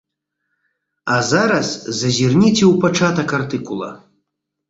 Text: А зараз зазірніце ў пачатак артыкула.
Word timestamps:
А 1.15 1.17
зараз 1.31 1.67
зазірніце 1.99 2.63
ў 2.67 2.73
пачатак 2.85 3.27
артыкула. 3.39 3.89